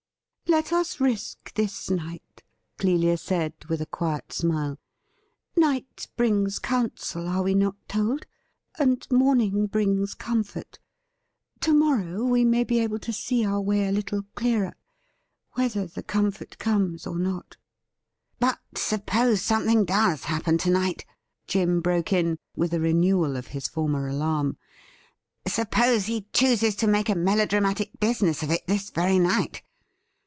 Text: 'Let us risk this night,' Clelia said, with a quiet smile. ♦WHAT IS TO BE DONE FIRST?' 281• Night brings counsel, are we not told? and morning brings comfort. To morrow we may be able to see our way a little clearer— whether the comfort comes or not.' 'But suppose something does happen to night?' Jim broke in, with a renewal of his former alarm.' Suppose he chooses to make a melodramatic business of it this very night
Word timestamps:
'Let 0.61 0.73
us 0.73 0.99
risk 0.99 1.53
this 1.53 1.89
night,' 1.89 2.43
Clelia 2.77 3.15
said, 3.17 3.53
with 3.69 3.79
a 3.79 3.85
quiet 3.85 4.33
smile. 4.33 4.77
♦WHAT 5.57 5.85
IS 5.97 6.05
TO 6.05 6.09
BE 6.17 6.27
DONE 6.27 6.43
FIRST?' 6.43 6.63
281• 6.63 6.83
Night 6.83 6.97
brings 6.97 7.05
counsel, 7.13 7.27
are 7.29 7.43
we 7.43 7.55
not 7.55 7.75
told? 7.87 8.25
and 8.77 9.07
morning 9.09 9.67
brings 9.67 10.13
comfort. 10.13 10.77
To 11.61 11.73
morrow 11.73 12.25
we 12.25 12.43
may 12.43 12.65
be 12.65 12.79
able 12.79 12.99
to 12.99 13.13
see 13.13 13.45
our 13.45 13.61
way 13.61 13.87
a 13.87 13.93
little 13.93 14.23
clearer— 14.35 14.73
whether 15.53 15.87
the 15.87 16.03
comfort 16.03 16.57
comes 16.57 17.07
or 17.07 17.17
not.' 17.17 17.55
'But 18.41 18.59
suppose 18.75 19.41
something 19.41 19.85
does 19.85 20.25
happen 20.25 20.57
to 20.57 20.69
night?' 20.69 21.05
Jim 21.47 21.79
broke 21.79 22.11
in, 22.11 22.37
with 22.57 22.73
a 22.73 22.81
renewal 22.81 23.37
of 23.37 23.47
his 23.55 23.69
former 23.69 24.09
alarm.' 24.09 24.57
Suppose 25.47 26.07
he 26.07 26.27
chooses 26.33 26.75
to 26.75 26.87
make 26.87 27.07
a 27.07 27.15
melodramatic 27.15 27.97
business 28.01 28.43
of 28.43 28.51
it 28.51 28.67
this 28.67 28.89
very 28.89 29.17
night 29.17 29.61